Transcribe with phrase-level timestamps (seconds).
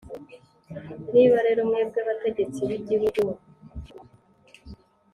[1.13, 3.29] Niba rero, mwebwe bategetsi b’igihugu,